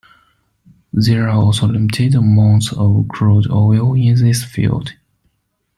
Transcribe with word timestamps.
There 0.93 1.29
are 1.29 1.37
also 1.39 1.67
limited 1.67 2.15
amounts 2.15 2.73
of 2.73 3.07
crude 3.07 3.51
oil 3.51 3.93
in 3.93 4.15
this 4.15 4.43
field. 4.43 4.93